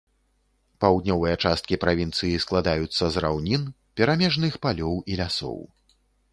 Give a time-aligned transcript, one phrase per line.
[0.85, 3.69] Паўднёвыя часткі правінцыі складаюцца з раўнін,
[4.01, 5.59] перамежных палёў і лясоў.